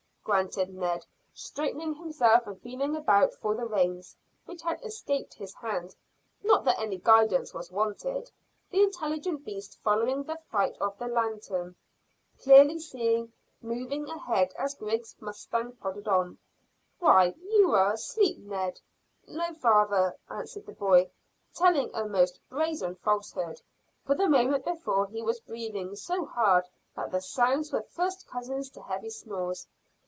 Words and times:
grunted 0.23 0.69
Ned, 0.69 1.03
straightening 1.33 1.95
himself 1.95 2.45
and 2.47 2.61
feeling 2.61 2.95
about 2.95 3.33
for 3.33 3.53
the 3.55 3.65
reins, 3.65 4.15
which 4.45 4.61
had 4.61 4.79
escaped 4.83 5.33
his 5.33 5.53
hand, 5.55 5.93
not 6.43 6.63
that 6.63 6.79
any 6.79 6.99
guidance 6.99 7.53
was 7.53 7.71
wanted, 7.71 8.31
the 8.69 8.81
intelligent 8.83 9.43
beast 9.43 9.79
following 9.83 10.23
the 10.23 10.39
fight 10.49 10.77
of 10.79 10.97
the 10.99 11.07
lanthorn, 11.07 11.75
clearly 12.39 12.79
seen 12.79 13.33
moving 13.61 14.07
ahead 14.07 14.53
as 14.59 14.75
Griggs' 14.75 15.15
mustang 15.19 15.73
plodded 15.81 16.07
on. 16.07 16.37
"Why, 16.99 17.33
you're 17.49 17.91
asleep, 17.91 18.37
Ned." 18.37 18.79
"No, 19.27 19.53
father," 19.55 20.15
answered 20.29 20.67
the 20.67 20.71
boy, 20.73 21.09
telling 21.53 21.89
a 21.93 22.05
most 22.05 22.39
brazen 22.47 22.95
falsehood, 22.95 23.59
for 24.05 24.13
the 24.15 24.29
moment 24.29 24.63
before 24.63 25.07
he 25.07 25.21
was 25.23 25.41
breathing 25.41 25.95
so 25.97 26.25
hard 26.25 26.65
that 26.95 27.11
the 27.11 27.21
sounds 27.21 27.73
were 27.73 27.81
first 27.81 28.27
cousins 28.29 28.69
to 28.69 28.83
heavy 28.83 29.09
snores. 29.09 29.67